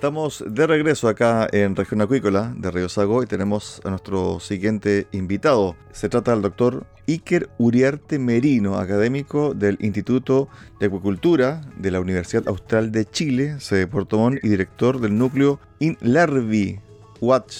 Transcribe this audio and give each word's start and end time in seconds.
Estamos 0.00 0.42
de 0.48 0.66
regreso 0.66 1.08
acá 1.08 1.46
en 1.52 1.76
Región 1.76 2.00
Acuícola 2.00 2.54
de 2.56 2.70
Río 2.70 2.88
Sago 2.88 3.22
y 3.22 3.26
tenemos 3.26 3.82
a 3.84 3.90
nuestro 3.90 4.40
siguiente 4.40 5.06
invitado. 5.12 5.76
Se 5.92 6.08
trata 6.08 6.30
del 6.30 6.40
doctor 6.40 6.86
Iker 7.06 7.50
Uriarte 7.58 8.18
Merino, 8.18 8.78
académico 8.78 9.52
del 9.52 9.76
Instituto 9.78 10.48
de 10.80 10.86
Acuicultura 10.86 11.60
de 11.76 11.90
la 11.90 12.00
Universidad 12.00 12.48
Austral 12.48 12.92
de 12.92 13.04
Chile, 13.04 13.60
sede 13.60 13.80
de 13.80 13.86
Puerto 13.88 14.16
Montt, 14.16 14.42
y 14.42 14.48
director 14.48 15.02
del 15.02 15.18
núcleo 15.18 15.60
InLarvi 15.80 16.80
Watch. 17.20 17.56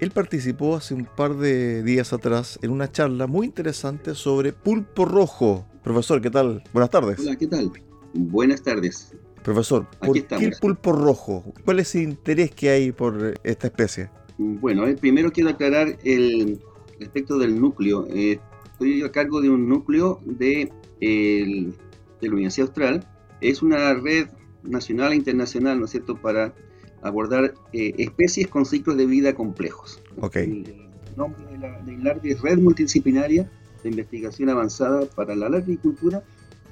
Él 0.00 0.10
participó 0.10 0.74
hace 0.74 0.92
un 0.92 1.04
par 1.04 1.36
de 1.36 1.84
días 1.84 2.12
atrás 2.12 2.58
en 2.62 2.72
una 2.72 2.90
charla 2.90 3.28
muy 3.28 3.46
interesante 3.46 4.16
sobre 4.16 4.52
pulpo 4.52 5.04
rojo. 5.04 5.68
Profesor, 5.84 6.20
¿qué 6.20 6.30
tal? 6.30 6.64
Buenas 6.72 6.90
tardes. 6.90 7.20
Hola, 7.20 7.36
¿qué 7.36 7.46
tal? 7.46 7.70
Buenas 8.12 8.60
tardes. 8.60 9.14
Profesor, 9.46 9.86
¿por 10.00 10.12
qué 10.12 10.44
el 10.44 10.56
pulpo 10.60 10.90
rojo? 10.90 11.44
¿Cuál 11.64 11.78
es 11.78 11.94
el 11.94 12.02
interés 12.02 12.50
que 12.50 12.68
hay 12.68 12.90
por 12.90 13.38
esta 13.44 13.68
especie? 13.68 14.10
Bueno, 14.38 14.84
primero 15.00 15.30
quiero 15.30 15.50
aclarar 15.50 15.96
el 16.02 16.58
respecto 16.98 17.38
del 17.38 17.60
núcleo. 17.60 18.08
Eh, 18.10 18.40
estoy 18.72 19.02
a 19.04 19.12
cargo 19.12 19.40
de 19.40 19.48
un 19.48 19.68
núcleo 19.68 20.18
de, 20.24 20.72
de 21.00 21.72
la 22.22 22.32
Universidad 22.32 22.66
Austral. 22.66 23.06
Es 23.40 23.62
una 23.62 23.94
red 23.94 24.26
nacional 24.64 25.12
e 25.12 25.14
internacional, 25.14 25.78
¿no 25.78 25.84
es 25.84 25.92
cierto?, 25.92 26.20
para 26.20 26.52
abordar 27.02 27.54
eh, 27.72 27.94
especies 27.98 28.48
con 28.48 28.66
ciclos 28.66 28.96
de 28.96 29.06
vida 29.06 29.32
complejos. 29.36 30.02
Ok. 30.20 30.36
El, 30.38 30.88
nombre 31.16 31.46
de 31.52 31.58
la, 31.58 32.14
de 32.14 32.30
es 32.32 32.42
Red 32.42 32.58
Multidisciplinaria 32.58 33.48
de 33.84 33.90
Investigación 33.90 34.48
Avanzada 34.48 35.06
para 35.14 35.36
la 35.36 35.46
Agricultura 35.46 36.24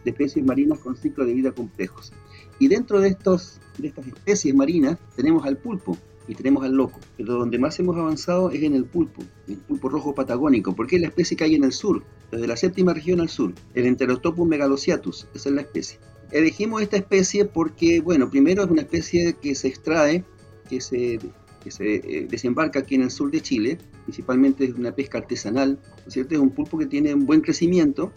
de 0.05 0.11
Especies 0.11 0.45
Marinas 0.45 0.79
con 0.79 0.97
Ciclos 0.97 1.27
de 1.27 1.35
Vida 1.35 1.53
Complejos. 1.53 2.13
Y 2.59 2.69
dentro 2.69 3.01
de, 3.01 3.09
estos, 3.09 3.61
de 3.79 3.89
estas 3.89 4.07
especies 4.07 4.55
marinas 4.55 4.99
tenemos 5.17 5.45
al 5.45 5.57
pulpo 5.57 5.99
y 6.29 6.35
tenemos 6.35 6.65
al 6.65 6.73
loco. 6.73 7.01
Pero 7.17 7.35
donde 7.35 7.59
más 7.59 7.79
hemos 7.79 7.97
avanzado 7.97 8.51
es 8.51 8.63
en 8.63 8.75
el 8.75 8.85
pulpo, 8.85 9.23
el 9.49 9.57
pulpo 9.57 9.89
rojo 9.89 10.15
patagónico, 10.15 10.75
porque 10.75 10.97
es 10.97 11.03
la 11.03 11.09
especie 11.09 11.37
que 11.37 11.45
hay 11.45 11.55
en 11.55 11.65
el 11.65 11.73
sur, 11.73 12.03
desde 12.31 12.47
la 12.47 12.57
séptima 12.57 12.95
región 12.95 13.21
al 13.21 13.29
sur, 13.29 13.53
el 13.75 13.87
Enterotopus 13.87 14.47
megalociatus, 14.47 15.27
esa 15.35 15.49
es 15.49 15.55
la 15.55 15.63
especie. 15.63 15.99
Elegimos 16.31 16.83
esta 16.83 16.97
especie 16.97 17.45
porque, 17.45 18.01
bueno, 18.01 18.31
primero 18.31 18.65
es 18.65 18.71
una 18.71 18.83
especie 18.83 19.35
que 19.35 19.55
se 19.55 19.69
extrae, 19.69 20.25
que 20.69 20.81
se, 20.81 21.19
que 21.63 21.71
se 21.71 21.95
eh, 21.97 22.27
desembarca 22.29 22.81
aquí 22.81 22.95
en 22.95 23.03
el 23.03 23.11
sur 23.11 23.31
de 23.31 23.41
Chile, 23.41 23.79
principalmente 24.05 24.65
es 24.65 24.75
una 24.75 24.93
pesca 24.93 25.19
artesanal, 25.19 25.79
¿no 25.83 26.09
es 26.09 26.15
cierto? 26.15 26.35
Es 26.35 26.41
un 26.41 26.51
pulpo 26.51 26.79
que 26.79 26.87
tiene 26.87 27.15
un 27.15 27.27
buen 27.27 27.41
crecimiento, 27.41 28.13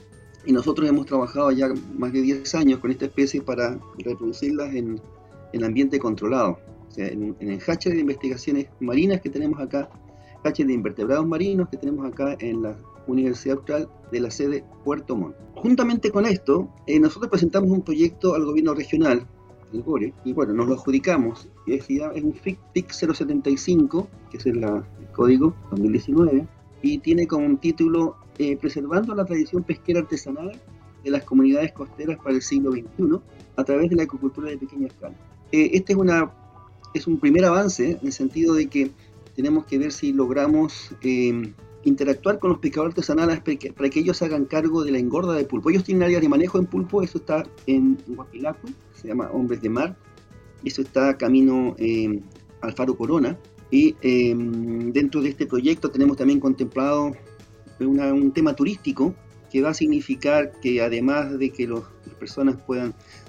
y 0.46 0.54
nosotros 0.54 0.88
hemos 0.88 1.06
trabajado 1.06 1.52
ya 1.52 1.68
más 1.98 2.14
de 2.14 2.22
10 2.22 2.56
años 2.56 2.80
con 2.80 2.92
esta 2.92 3.06
especie 3.06 3.42
para 3.42 3.80
reproducirlas 3.98 4.74
en, 4.74 5.02
en 5.54 5.64
ambiente 5.64 6.00
controlado. 6.00 6.60
O 6.88 6.92
sea, 6.92 7.08
en, 7.08 7.36
en 7.40 7.52
el 7.52 7.60
hatcher 7.60 7.94
de 7.94 8.00
investigaciones 8.00 8.68
marinas 8.80 9.22
que 9.22 9.30
tenemos 9.30 9.60
acá, 9.60 9.90
hatcher 10.44 10.68
de 10.68 10.74
invertebrados 10.74 11.28
marinos 11.28 11.70
que 11.70 11.78
tenemos 11.78 12.06
acá 12.06 12.38
en 12.40 12.64
la 12.64 12.78
Universidad 13.08 13.58
Austral 13.58 13.90
de 14.12 14.20
la 14.20 14.32
sede 14.32 14.64
Puerto 14.84 15.16
Montt. 15.16 15.36
Juntamente 15.56 16.12
con 16.12 16.26
esto, 16.26 16.70
eh, 16.86 17.00
nosotros 17.00 17.30
presentamos 17.30 17.72
un 17.72 17.82
proyecto 17.82 18.36
al 18.36 18.46
gobierno 18.46 18.74
regional, 18.74 19.26
el 19.74 19.82
GORE, 19.82 20.14
y 20.24 20.34
bueno, 20.34 20.54
nos 20.54 20.68
lo 20.68 20.76
adjudicamos. 20.76 21.50
Es, 21.66 21.90
es 21.90 22.24
un 22.24 22.34
FIC, 22.34 22.60
FIC 22.74 22.92
075, 22.92 24.08
que 24.30 24.38
es 24.38 24.46
el, 24.46 24.64
el 24.64 25.12
código 25.14 25.56
2019, 25.72 26.48
y 26.82 27.00
tiene 27.00 27.28
como 27.28 27.58
título 27.58 28.18
eh, 28.40 28.58
preservando 28.58 29.16
la 29.16 29.26
tradición 29.26 29.64
pesquera 29.64 30.02
artesanal 30.02 30.52
de 31.04 31.10
las 31.10 31.24
comunidades 31.24 31.72
costeras 31.72 32.18
para 32.18 32.36
el 32.36 32.42
siglo 32.42 32.72
XXI 32.72 33.20
a 33.56 33.64
través 33.64 33.90
de 33.90 33.96
la 33.96 34.04
acuicultura 34.04 34.50
de 34.50 34.58
pequeña 34.58 34.88
escala. 34.88 35.16
Eh, 35.52 35.72
este 35.74 35.94
es, 35.94 36.00
una, 36.00 36.32
es 36.94 37.08
un 37.08 37.20
primer 37.20 37.46
avance 37.46 37.92
en 37.92 38.06
el 38.06 38.12
sentido 38.12 38.54
de 38.54 38.68
que 38.68 38.92
tenemos 39.36 39.66
que 39.66 39.78
ver 39.78 39.92
si 39.92 40.14
logramos 40.14 40.96
eh, 41.02 41.54
interactuar 41.84 42.40
con 42.40 42.52
los 42.52 42.60
pescadores 42.60 42.92
artesanales 42.92 43.40
para 43.40 43.90
que, 43.90 44.00
ellos 44.00 44.22
hagan 44.22 44.46
cargo 44.46 44.84
de 44.84 44.92
la 44.92 45.00
engorda 45.00 45.34
de 45.34 45.46
pulpo. 45.46 45.70
Ellos 45.70 45.84
tienen 45.84 46.04
áreas 46.04 46.22
de 46.22 46.30
manejo 46.30 46.60
en 46.60 46.66
pulpo, 46.66 47.02
eso 47.02 47.20
está 47.20 47.44
en 47.66 47.98
Huapilaco, 48.08 48.68
se 48.94 49.08
llama 49.08 49.30
Hombres 49.32 49.62
de 49.62 49.70
Mar, 49.70 49.98
eso 50.64 50.82
está 50.82 51.18
camino 51.18 51.76
eh, 51.78 52.22
al 52.62 52.74
Faro 52.74 52.98
Corona, 52.98 53.38
y 53.70 53.96
dentro 54.94 55.22
de 55.22 55.30
este 55.30 55.46
proyecto 55.46 55.92
tenemos 55.92 56.16
también 56.16 56.40
contemplado 56.40 57.12
un 57.86 58.32
tema 58.32 58.56
turístico 58.56 59.14
que 59.52 59.62
va 59.62 59.70
a 59.70 59.74
significar 59.74 60.52
que 60.62 60.82
además 60.82 61.38
de 61.38 61.52
que 61.52 61.68
las 61.68 61.84
personas 62.20 62.58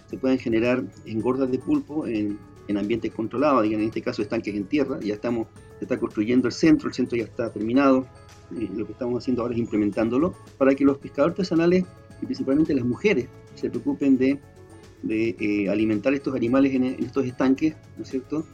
se 0.07 0.17
puedan 0.19 0.39
generar 0.39 0.85
engordas 1.05 1.51
de 1.51 1.59
pulpo 1.59 2.07
en, 2.07 2.39
en 2.69 2.77
ambientes 2.77 3.13
controlados, 3.13 3.65
en 3.65 3.81
este 3.81 4.03
caso 4.03 4.23
estanques 4.23 4.55
en 4.55 4.65
tierra, 4.65 5.01
ya 5.01 5.15
estamos, 5.15 5.49
se 5.79 5.85
está 5.85 5.99
construyendo 5.99 6.47
el 6.47 6.53
centro, 6.53 6.89
el 6.89 6.95
centro 6.95 7.17
ya 7.17 7.25
está 7.25 7.51
terminado, 7.51 8.07
y 8.51 8.69
lo 8.69 8.87
que 8.87 8.93
estamos 8.93 9.23
haciendo 9.23 9.43
ahora 9.43 9.55
es 9.55 9.61
implementándolo, 9.61 10.35
para 10.59 10.75
que 10.75 10.85
los 10.85 10.99
pescadores 10.99 11.33
artesanales, 11.33 11.85
y 12.23 12.27
principalmente 12.27 12.75
las 12.75 12.85
mujeres, 12.85 13.29
se 13.55 13.71
preocupen 13.71 14.19
de, 14.19 14.39
eh, 15.09 15.69
alimentar 15.69 16.13
estos 16.13 16.35
animales 16.35 16.75
en, 16.75 16.85
estos 16.85 17.25
estanques, 17.25 17.75
¿no 17.97 18.03
es 18.03 18.11
cierto? 18.11 18.47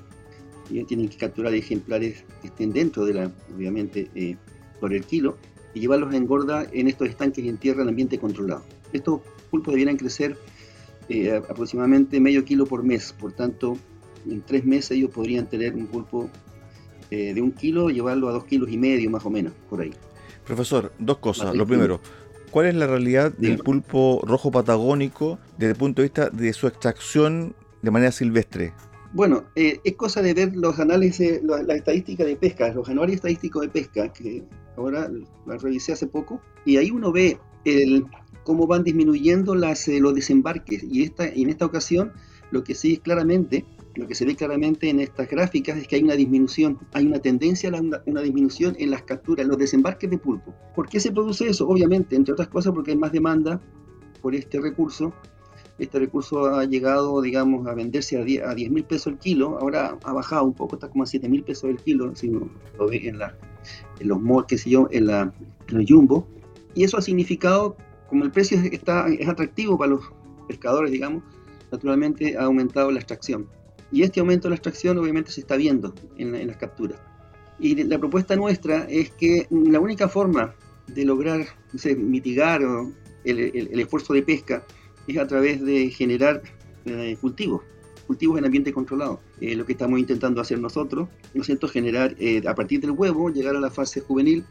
Y 0.71 0.83
tienen 0.85 1.09
que 1.09 1.17
capturar 1.17 1.53
ejemplares 1.53 2.25
que 2.41 2.49
estén 2.49 2.73
dentro 2.73 3.05
de 3.05 3.15
la, 3.15 3.33
obviamente, 3.55 4.11
eh, 4.15 4.37
por 4.81 4.95
el 4.95 5.05
kilo, 5.05 5.37
y 5.75 5.81
llevarlos 5.81 6.13
a 6.15 6.17
engorda 6.17 6.67
en 6.73 6.89
estos 6.89 7.09
estanques 7.09 7.45
y 7.45 7.49
en 7.49 7.59
tierra 7.59 7.83
en 7.83 7.89
ambiente 7.89 8.19
controlado. 8.19 8.65
Estos 8.93 9.21
pulpos 9.51 9.73
debieran 9.73 9.97
crecer 9.97 10.39
eh, 11.09 11.43
aproximadamente 11.49 12.21
medio 12.21 12.45
kilo 12.45 12.65
por 12.65 12.83
mes, 12.83 13.13
por 13.13 13.33
tanto, 13.33 13.77
en 14.29 14.41
tres 14.43 14.65
meses 14.65 14.93
ellos 14.93 15.11
podrían 15.11 15.47
tener 15.47 15.75
un 15.75 15.87
pulpo 15.87 16.31
eh, 17.11 17.35
de 17.35 17.43
un 17.43 17.53
kilo, 17.53 17.91
llevarlo 17.91 18.29
a 18.29 18.33
dos 18.33 18.45
kilos 18.45 18.71
y 18.71 18.79
medio 18.79 19.11
más 19.11 19.25
o 19.27 19.31
menos, 19.31 19.53
por 19.69 19.81
ahí. 19.81 19.93
Profesor, 20.47 20.93
dos 20.99 21.19
cosas. 21.19 21.55
Lo 21.55 21.67
primero, 21.67 22.01
¿cuál 22.51 22.67
es 22.67 22.75
la 22.75 22.87
realidad 22.87 23.33
del 23.33 23.59
pulpo 23.59 24.23
rojo 24.25 24.51
patagónico 24.51 25.39
desde 25.59 25.73
el 25.73 25.77
punto 25.77 26.03
de 26.03 26.09
vista 26.09 26.31
de 26.31 26.53
su 26.53 26.67
extracción 26.67 27.55
de 27.83 27.91
manera 27.91 28.13
silvestre? 28.13 28.73
Bueno, 29.15 29.45
eh, 29.55 29.81
es 29.85 29.95
cosa 29.95 30.23
de 30.23 30.35
ver 30.35 30.57
los 30.57 30.81
análisis, 30.81 31.41
la, 31.45 31.63
la 31.63 31.77
estadística 31.77 32.25
de 32.25 32.35
pesca, 32.35 32.75
los 32.75 32.89
anuarios 32.89 33.15
estadísticos 33.17 33.63
de 33.63 33.69
pesca, 33.69 34.13
que 34.13 34.43
ahora 34.77 35.09
la 35.47 35.57
revisé 35.57 35.93
hace 35.93 36.09
poco, 36.09 36.41
y 36.65 36.79
ahí 36.79 36.91
uno 36.91 37.13
ve 37.13 37.39
el, 37.65 38.05
cómo 38.43 38.67
van 38.67 38.83
disminuyendo 38.83 39.55
las, 39.55 39.87
eh, 39.87 40.01
los 40.01 40.17
desembarques. 40.17 40.83
Y 40.83 41.05
esta, 41.05 41.29
en 41.29 41.49
esta 41.49 41.65
ocasión, 41.65 42.13
lo 42.51 42.65
que 42.65 42.75
sí 42.75 42.95
es 42.95 43.01
claramente 43.01 43.65
lo 43.97 44.09
que 44.09 44.17
se 44.17 44.25
ve 44.25 44.35
claramente 44.35 44.89
en 44.89 44.99
estas 44.99 45.29
gráficas 45.29 45.79
es 45.79 45.87
que 45.87 45.95
hay 45.95 46.03
una 46.03 46.17
disminución, 46.17 46.81
hay 46.95 47.07
una 47.07 47.21
tendencia 47.21 47.71
a 47.71 47.81
una, 47.81 48.03
una, 48.07 48.23
disminución 48.23 48.75
en 48.81 48.91
las 48.91 49.03
capturas, 49.03 49.45
en 49.45 49.51
los 49.51 49.59
desembarques 49.59 50.11
de 50.11 50.19
pulpo. 50.19 50.53
¿Por 50.75 50.89
qué 50.89 50.99
se 50.99 51.13
produce 51.13 51.47
eso? 51.47 51.69
Obviamente, 51.69 52.17
entre 52.17 52.33
otras 52.33 52.49
cosas, 52.49 52.73
porque 52.73 52.91
hay 52.91 52.97
más 52.97 53.13
demanda 53.13 53.61
por 54.21 54.35
este 54.35 54.61
recurso. 54.61 55.15
Este 55.79 55.99
recurso 55.99 56.47
ha 56.55 56.65
llegado, 56.65 57.21
digamos, 57.21 57.67
a 57.67 57.75
venderse 57.75 58.17
a 58.19 58.55
10 58.55 58.71
mil 58.71 58.85
pesos 58.85 59.09
el 59.09 59.19
kilo. 59.19 59.59
Ahora 59.59 59.99
ha 60.05 60.13
bajado 60.13 60.45
un 60.45 60.55
poco, 60.55 60.77
está 60.77 60.89
como 60.89 61.03
a 61.03 61.07
7 61.07 61.29
mil 61.29 61.43
pesos 61.43 61.71
el 61.71 61.79
kilo, 61.79 62.15
si 62.15 62.29
uno 62.29 62.49
lo 62.79 62.89
ve 62.89 63.09
en, 63.09 63.19
la, 63.19 63.37
en 63.99 64.09
los 64.09 64.21
malls, 64.21 64.47
qué 64.47 64.59
sé 64.59 64.71
yo, 64.71 64.89
en, 64.93 65.07
la, 65.07 65.33
en 65.69 65.77
el 65.77 65.87
jumbo. 65.87 66.27
Y 66.75 66.85
eso 66.85 66.97
ha 66.97 67.03
significado, 67.03 67.77
como 68.09 68.25
el 68.25 68.31
precio 68.31 68.59
está, 68.59 69.09
es 69.09 69.29
atractivo 69.29 69.77
para 69.77 69.91
los 69.91 70.03
pescadores, 70.47 70.93
digamos, 70.93 71.23
naturalmente 71.73 72.37
ha 72.37 72.45
aumentado 72.45 72.91
la 72.91 73.01
extracción. 73.01 73.49
Y 73.91 74.03
este 74.03 74.21
aumento 74.21 74.49
de 74.49 74.51
la 74.51 74.57
extracción 74.57 74.99
obviamente 74.99 75.31
se 75.31 75.41
está 75.41 75.57
viendo 75.57 75.95
en, 76.17 76.47
las 76.47 76.57
capturas. 76.57 77.01
Y 77.59 77.83
la 77.85 77.99
propuesta 77.99 78.35
nuestra 78.35 78.87
es 78.89 79.11
que 79.11 79.47
la 79.51 79.79
única 79.79 80.09
forma 80.09 80.55
de 80.89 81.05
lograr 81.05 81.47
mitigar 81.97 82.61
el, 83.25 83.81
esfuerzo 83.81 84.13
de 84.13 84.23
pesca 84.23 84.65
es 85.07 85.19
a 85.19 85.27
través 85.27 85.63
de 85.65 85.91
generar 85.91 86.43
eh, 86.87 87.17
cultivos, 87.21 87.63
cultivos 88.07 88.39
en 88.39 88.45
ambiente 88.45 88.73
controlado. 88.73 89.21
Eh, 89.41 89.55
lo 89.57 89.65
que 89.65 89.73
estamos 89.73 89.99
intentando 89.99 90.41
hacer 90.41 90.59
nosotros, 90.59 91.09
¿no 91.33 91.41
es 91.41 91.47
cierto?, 91.47 91.69
generar 91.69 92.15
eh, 92.19 92.43
a 92.47 92.55
partir 92.55 92.81
del 92.81 92.93
huevo, 92.93 93.31
llegar 93.31 93.57
a 93.57 93.61
la 93.61 93.71
fase 93.71 94.01
juvenil 94.01 94.45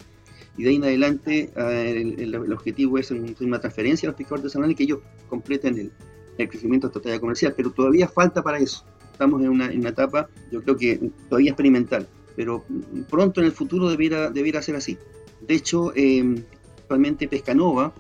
y 0.58 0.64
de 0.64 0.70
ahí 0.70 0.76
en 0.76 0.84
adelante 0.84 1.52
el, 1.56 2.54
objetivo 2.54 3.00
es 3.00 3.10
una 3.10 3.60
transferencia 3.60 4.08
a 4.08 4.12
los 4.12 4.18
pescadores 4.18 4.44
artesanales 4.46 4.78
que 4.78 4.84
ellos 4.84 5.00
completen 5.28 5.92
el, 6.38 6.48
crecimiento 6.48 6.90
total 6.92 7.20
comercial, 7.20 7.54
pero 7.56 7.72
todavía 7.72 8.08
falta 8.08 8.44
para 8.44 8.60
eso. 8.60 8.86
Estamos 9.12 9.42
en 9.42 9.50
una, 9.50 9.72
etapa, 9.90 10.30
yo 10.52 10.62
creo 10.62 10.78
que 10.78 11.12
todavía 11.30 11.52
experimental, 11.52 12.08
pero 12.36 12.64
pronto 13.10 13.40
en 13.40 13.48
el 13.48 13.52
futuro 13.52 13.90
debiera, 13.90 14.30
debiera 14.30 14.62
ser 14.62 14.76
así. 14.76 14.98
De 15.42 15.56
hecho, 15.56 15.92
eh, 15.96 16.44
actualmente 16.78 17.28
Pescanova, 17.28 17.94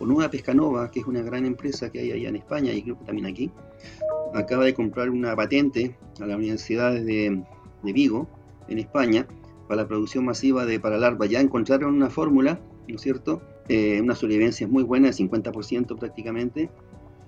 o 0.00 0.06
Nueva 0.06 0.30
Pescanova, 0.30 0.90
que 0.90 1.00
es 1.00 1.06
una 1.06 1.22
gran 1.22 1.46
empresa 1.46 1.92
que 1.92 2.00
hay 2.00 2.12
allá 2.12 2.30
en 2.30 2.36
España 2.36 2.72
y 2.72 2.82
creo 2.82 2.98
que 2.98 3.04
también 3.04 3.26
aquí, 3.26 3.50
acaba 4.34 4.64
de 4.64 4.74
comprar 4.74 5.10
una 5.10 5.36
patente 5.36 5.94
a 6.20 6.26
la 6.26 6.36
Universidad 6.36 6.92
de, 6.92 7.42
de 7.82 7.92
Vigo, 7.92 8.28
en 8.68 8.78
España, 8.78 9.26
para 9.68 9.82
la 9.82 9.88
producción 9.88 10.24
masiva 10.24 10.64
de 10.64 10.80
paralarva. 10.80 11.26
Ya 11.26 11.40
encontraron 11.40 11.94
una 11.94 12.10
fórmula, 12.10 12.60
¿no 12.88 12.96
es 12.96 13.02
cierto? 13.02 13.42
Eh, 13.68 14.00
una 14.00 14.14
sobrevivencia 14.14 14.66
muy 14.66 14.82
buena, 14.82 15.08
de 15.08 15.14
50% 15.14 15.98
prácticamente, 15.98 16.70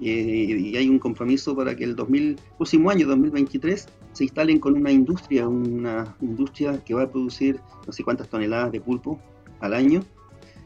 y 0.00 0.76
hay 0.76 0.88
un 0.88 0.98
compromiso 0.98 1.54
para 1.54 1.76
que 1.76 1.84
el 1.84 1.94
2000, 1.94 2.36
próximo 2.56 2.90
año, 2.90 3.06
2023, 3.06 3.86
se 4.12 4.24
instalen 4.24 4.58
con 4.58 4.74
una 4.74 4.90
industria, 4.90 5.46
una 5.46 6.16
industria 6.20 6.82
que 6.84 6.94
va 6.94 7.04
a 7.04 7.10
producir 7.10 7.60
no 7.86 7.92
sé 7.92 8.02
cuántas 8.02 8.28
toneladas 8.28 8.72
de 8.72 8.80
pulpo 8.80 9.20
al 9.60 9.74
año, 9.74 10.02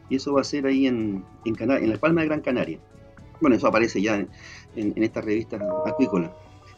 y 0.09 0.15
eso 0.15 0.33
va 0.33 0.41
a 0.41 0.43
ser 0.43 0.65
ahí 0.65 0.87
en, 0.87 1.23
en, 1.45 1.55
en 1.59 1.89
la 1.89 1.97
Palma 1.97 2.21
de 2.21 2.27
Gran 2.27 2.41
Canaria. 2.41 2.79
Bueno, 3.39 3.55
eso 3.55 3.67
aparece 3.67 4.01
ya 4.01 4.17
en, 4.17 4.29
en 4.75 5.03
esta 5.03 5.21
revista 5.21 5.59
acuícola. 5.85 6.33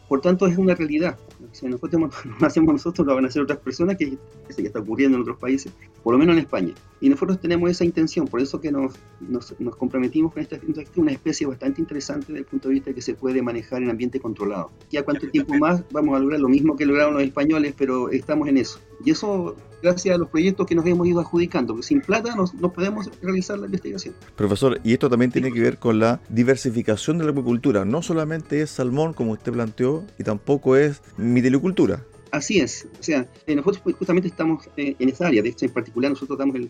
Por 0.10 0.22
tanto, 0.22 0.48
es 0.48 0.58
una 0.58 0.74
realidad. 0.74 1.18
Si 1.52 1.68
nosotros 1.68 2.02
no 2.42 2.48
hacemos 2.48 2.74
nosotros, 2.74 3.06
lo 3.06 3.14
van 3.14 3.26
a 3.26 3.28
hacer 3.28 3.44
otras 3.44 3.60
personas, 3.60 3.96
que 3.96 4.18
eso 4.50 4.62
ya 4.62 4.68
está 4.68 4.80
ocurriendo 4.80 5.18
en 5.18 5.22
otros 5.22 5.38
países, 5.38 5.72
por 6.04 6.14
lo 6.14 6.20
menos 6.20 6.34
en 6.34 6.40
España. 6.40 6.74
Y 7.00 7.10
nosotros 7.10 7.40
tenemos 7.40 7.70
esa 7.70 7.86
intención, 7.86 8.28
por 8.28 8.42
eso 8.42 8.60
que 8.60 8.72
nos, 8.72 8.96
nos, 9.20 9.54
comprometimos 9.78 10.34
con 10.34 10.42
esta, 10.42 10.60
una 10.96 11.12
especie 11.12 11.46
bastante 11.46 11.80
interesante 11.80 12.26
desde 12.28 12.40
el 12.40 12.46
punto 12.46 12.70
de 12.70 12.74
vista 12.74 12.90
de 12.90 12.96
que 12.96 13.04
se 13.04 13.14
puede 13.14 13.44
manejar 13.44 13.84
en 13.84 13.92
ambiente 13.92 14.20
controlado. 14.20 14.72
¿Y 14.90 14.98
a 14.98 15.06
cuánto 15.06 15.30
tiempo 15.30 15.54
más 15.54 15.84
vamos 15.92 16.16
a 16.16 16.20
lograr 16.20 16.40
lo 16.40 16.50
mismo 16.50 16.76
que 16.76 16.88
lograron 16.88 17.14
los 17.14 17.24
españoles, 17.24 17.76
pero 17.78 18.10
estamos 18.10 18.48
en 18.48 18.58
eso? 18.58 18.80
Y 19.04 19.12
eso 19.12 19.56
gracias 19.82 20.16
a 20.16 20.18
los 20.18 20.30
proyectos 20.30 20.68
que 20.68 20.76
nos 20.76 20.86
hemos 20.86 21.08
ido 21.08 21.20
adjudicando, 21.20 21.74
porque 21.74 21.88
sin 21.88 22.02
plata 22.02 22.36
no, 22.36 22.74
podemos 22.74 23.10
realizar 23.22 23.58
la 23.58 23.66
investigación. 23.66 24.16
Profesor, 24.36 24.80
y 24.84 24.94
esto 24.94 25.10
también 25.10 25.32
tiene 25.32 25.52
que 25.52 25.62
ver 25.62 25.78
con 25.78 26.00
la 26.00 26.20
diversificación 26.30 27.18
de 27.18 27.26
la 27.26 27.32
acuicultura. 27.32 27.86
No 27.86 28.02
solamente 28.02 28.62
es 28.62 28.72
salmón, 28.72 29.14
como 29.14 29.32
usted 29.32 29.52
planteó, 29.52 30.04
y 30.18 30.24
tampoco 30.24 30.76
es 30.76 31.02
mitilicultura. 31.18 32.04
Así 32.32 32.60
es, 32.60 32.88
o 33.00 33.04
sea, 33.04 33.28
eh, 33.48 33.56
nosotros 33.56 33.96
justamente 33.98 34.28
estamos 34.28 34.70
eh, 34.78 34.96
en 35.00 35.10
esa 35.10 35.28
área, 35.28 35.42
de 35.42 35.50
hecho 35.50 35.66
en 35.66 35.72
particular 35.72 36.12
nosotros 36.12 36.38
damos 36.38 36.58
el, 36.58 36.70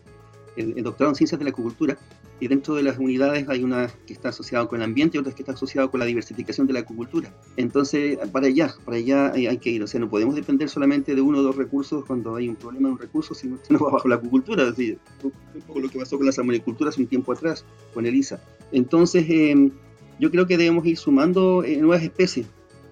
el, 0.56 0.84
doctorado 0.84 1.12
en 1.12 1.16
ciencias 1.16 1.38
de 1.38 1.44
la 1.44 1.52
acuicultura 1.52 1.98
y 2.40 2.48
dentro 2.48 2.76
de 2.76 2.84
las 2.84 2.98
unidades 2.98 3.48
hay 3.50 3.64
una 3.64 3.88
que 4.06 4.14
está 4.14 4.30
asociada 4.30 4.68
con 4.68 4.80
el 4.80 4.86
ambiente 4.86 5.18
y 5.18 5.20
otra 5.20 5.34
que 5.34 5.42
está 5.42 5.54
asociada 5.54 5.90
con 5.90 6.00
la 6.00 6.06
diversificación 6.06 6.68
de 6.68 6.74
la 6.74 6.80
acuicultura. 6.82 7.34
Entonces, 7.58 8.18
para 8.32 8.48
allá, 8.48 8.74
para 8.86 8.98
allá 8.98 9.32
hay, 9.34 9.58
que 9.58 9.70
ir. 9.72 9.84
O 9.84 9.88
sea, 9.88 10.00
no 10.00 10.10
podemos 10.10 10.36
depender 10.36 10.70
solamente 10.70 11.16
de 11.16 11.22
uno 11.22 11.40
o 11.40 11.42
dos 11.42 11.56
recursos 11.56 12.06
cuando 12.06 12.36
hay 12.36 12.48
un 12.48 12.56
problema 12.56 12.88
de 12.88 12.94
un 12.94 13.00
recurso, 13.00 13.34
sino 13.34 13.62
que 13.62 13.74
no 13.74 13.80
va 13.80 13.92
bajo 13.92 14.08
la 14.08 14.16
acuicultura. 14.16 14.64
Es 14.64 14.76
decir, 14.76 15.00
un 15.24 15.62
poco 15.62 15.80
lo 15.80 15.90
que 15.90 16.00
pasó 16.00 16.18
con 16.18 16.26
la 16.26 16.32
salmonicultura 16.32 16.90
hace 16.90 17.02
un 17.02 17.08
tiempo 17.08 17.34
atrás, 17.34 17.66
con 17.94 18.06
el 18.06 18.16
ISA. 18.16 18.42
Entonces, 18.72 19.26
em, 19.30 19.72
yo 20.20 20.32
creo 20.32 20.48
que 20.48 20.58
debemos 20.58 20.86
ir 20.86 20.98
sumando 20.98 21.64
eh, 21.64 21.78
nuevas 21.78 22.04
especies, 22.04 22.48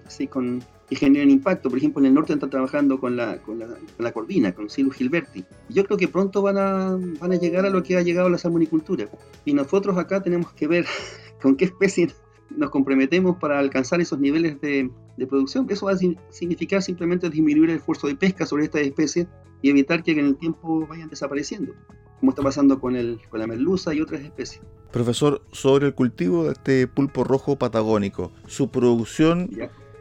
así 0.06 0.26
con 0.26 0.62
que 0.88 0.96
generen 0.96 1.30
impacto. 1.30 1.68
Por 1.68 1.78
ejemplo, 1.78 2.00
en 2.00 2.06
el 2.06 2.14
norte 2.14 2.32
están 2.32 2.50
trabajando 2.50 2.98
con 2.98 3.16
la, 3.16 3.38
con 3.38 3.58
la, 3.58 3.66
con 3.66 4.04
la 4.04 4.12
corvina, 4.12 4.52
con 4.52 4.70
Silus 4.70 4.96
gilberti. 4.96 5.44
Yo 5.68 5.84
creo 5.84 5.98
que 5.98 6.08
pronto 6.08 6.42
van 6.42 6.58
a, 6.58 6.98
van 7.20 7.32
a 7.32 7.36
llegar 7.36 7.66
a 7.66 7.70
lo 7.70 7.82
que 7.82 7.96
ha 7.96 8.02
llegado 8.02 8.28
la 8.28 8.38
salmonicultura. 8.38 9.08
Y 9.44 9.52
nosotros 9.52 9.96
acá 9.98 10.22
tenemos 10.22 10.52
que 10.52 10.66
ver 10.66 10.86
con 11.42 11.56
qué 11.56 11.66
especie 11.66 12.08
nos 12.50 12.70
comprometemos 12.70 13.36
para 13.36 13.58
alcanzar 13.58 14.00
esos 14.00 14.18
niveles 14.18 14.60
de, 14.60 14.90
de 15.16 15.26
producción. 15.26 15.66
Eso 15.68 15.86
va 15.86 15.92
a 15.92 15.98
significar 16.30 16.82
simplemente 16.82 17.28
disminuir 17.28 17.70
el 17.70 17.76
esfuerzo 17.76 18.06
de 18.06 18.14
pesca 18.14 18.46
sobre 18.46 18.64
estas 18.64 18.82
especies 18.82 19.26
y 19.60 19.70
evitar 19.70 20.02
que 20.02 20.12
en 20.12 20.20
el 20.20 20.36
tiempo 20.36 20.86
vayan 20.86 21.08
desapareciendo, 21.10 21.74
como 22.20 22.30
está 22.30 22.42
pasando 22.42 22.80
con, 22.80 22.96
el, 22.96 23.20
con 23.28 23.40
la 23.40 23.46
merluza 23.46 23.92
y 23.92 24.00
otras 24.00 24.22
especies. 24.22 24.62
Profesor, 24.92 25.42
sobre 25.52 25.88
el 25.88 25.94
cultivo 25.94 26.44
de 26.44 26.52
este 26.52 26.86
pulpo 26.86 27.24
rojo 27.24 27.56
patagónico, 27.56 28.32
su 28.46 28.70
producción 28.70 29.50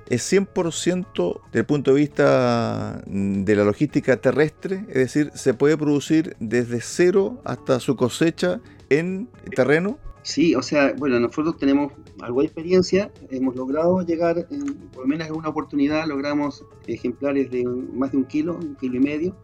es 0.09 0.31
100% 0.31 1.41
desde 1.47 1.59
el 1.59 1.65
punto 1.65 1.93
de 1.93 1.99
vista 1.99 3.01
de 3.05 3.55
la 3.55 3.63
logística 3.63 4.17
terrestre, 4.17 4.85
es 4.87 4.95
decir, 4.95 5.31
se 5.33 5.53
puede 5.53 5.77
producir 5.77 6.35
desde 6.39 6.81
cero 6.81 7.41
hasta 7.43 7.79
su 7.79 7.95
cosecha 7.95 8.61
en 8.89 9.27
terreno. 9.55 9.99
Sí, 10.23 10.55
o 10.55 10.61
sea, 10.61 10.93
bueno, 10.97 11.19
nosotros 11.19 11.57
tenemos 11.57 11.93
algo 12.21 12.41
de 12.41 12.47
experiencia, 12.47 13.11
hemos 13.29 13.55
logrado 13.55 14.01
llegar, 14.01 14.47
por 14.93 15.03
lo 15.03 15.07
menos 15.07 15.27
en 15.27 15.35
una 15.35 15.49
oportunidad, 15.49 16.05
logramos 16.05 16.65
ejemplares 16.85 17.49
de 17.49 17.63
más 17.65 18.11
de 18.11 18.17
un 18.17 18.25
kilo, 18.25 18.55
un 18.55 18.75
kilo 18.75 18.97
y 18.97 18.99
medio, 18.99 19.35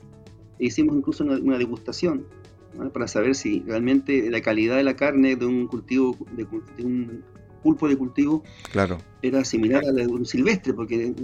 e 0.59 0.65
hicimos 0.65 0.95
incluso 0.95 1.23
una, 1.23 1.57
degustación 1.57 2.25
para 2.91 3.07
saber 3.07 3.35
si 3.35 3.61
realmente 3.61 4.29
la 4.29 4.41
calidad 4.41 4.77
de 4.77 4.83
la 4.83 4.95
carne 4.95 5.35
de 5.35 5.45
un 5.45 5.67
cultivo, 5.67 6.17
de 6.35 6.83
un 6.83 7.23
pulpo 7.63 7.87
de 7.87 7.97
cultivo 7.97 8.43
claro. 8.71 8.99
era 9.21 9.43
similar 9.43 9.83
a 9.85 9.91
la 9.91 10.01
de 10.03 10.07
un 10.07 10.25
silvestre, 10.25 10.73
porque 10.73 11.15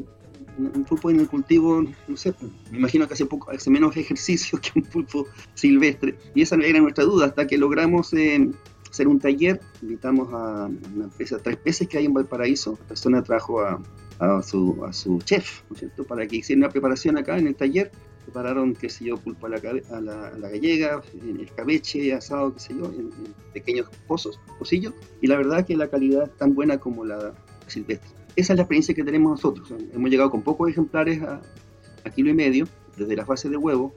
un 0.58 0.84
pulpo 0.84 1.10
en 1.10 1.20
el 1.20 1.28
cultivo, 1.28 1.84
no 2.08 2.18
sé, 2.18 2.34
me 2.72 2.80
imagino 2.80 3.08
que 3.08 3.14
hace, 3.14 3.26
poco, 3.26 3.52
hace 3.52 3.70
menos 3.70 3.96
ejercicio 3.96 4.60
que 4.62 4.80
un 4.80 4.86
pulpo 4.86 5.28
silvestre. 5.54 6.18
Y 6.36 6.42
esa 6.42 6.56
era 6.56 6.80
nuestra 6.80 7.04
duda, 7.04 7.28
hasta 7.28 7.48
que 7.48 7.58
logramos 7.58 8.14
eh, 8.14 8.50
hacer 8.90 9.08
un 9.08 9.20
taller, 9.20 9.62
invitamos 9.82 10.34
a 10.34 10.70
una 10.96 11.06
empresa, 11.06 11.38
tres 11.40 11.58
peces 11.58 11.88
que 11.88 11.98
hay 11.98 12.06
en 12.06 12.14
Valparaíso, 12.14 12.78
la 12.82 12.88
persona 12.88 13.24
trajo 13.24 13.62
a, 13.62 13.82
a, 14.20 14.42
su, 14.42 14.84
a 14.86 14.94
su 14.94 15.20
chef, 15.20 15.62
¿no 15.70 15.76
es 15.76 15.80
cierto?, 15.80 16.04
para 16.04 16.28
que 16.28 16.38
hiciera 16.38 16.60
una 16.60 16.70
preparación 16.70 17.18
acá 17.18 17.38
en 17.38 17.48
el 17.48 17.56
taller, 17.56 17.92
prepararon, 18.30 18.76
qué 18.76 18.90
sé 18.90 19.06
yo, 19.06 19.18
pulpo 19.18 19.48
a 19.48 19.50
la, 19.50 19.58
a 19.58 20.02
la, 20.02 20.50
gallega, 20.50 21.02
el 21.22 21.42
escabeche 21.42 22.14
asado, 22.14 22.54
qué 22.54 22.60
sé 22.60 22.74
yo, 22.78 22.86
en, 22.86 23.10
pequeños 23.54 23.90
pozos, 24.08 24.40
pocillos, 24.60 24.94
y 25.22 25.28
la 25.28 25.36
verdad 25.38 25.66
que 25.66 25.76
la 25.76 25.88
calidad 25.88 26.24
es 26.24 26.38
tan 26.38 26.54
buena 26.54 26.78
como 26.78 27.06
la 27.06 27.34
silvestre. 27.68 28.10
Esa 28.36 28.54
es 28.54 28.58
la 28.58 28.64
experiencia 28.64 28.94
que 28.94 29.04
tenemos 29.04 29.32
nosotros. 29.32 29.74
Hemos 29.94 30.10
llegado 30.10 30.30
con 30.30 30.44
pocos 30.44 30.70
ejemplares 30.70 31.22
a, 31.24 31.42
a 32.06 32.10
kilo 32.12 32.30
y 32.30 32.34
medio, 32.34 32.68
desde 32.96 33.16
la 33.16 33.26
fase 33.26 33.50
de 33.50 33.58
huevo, 33.58 33.94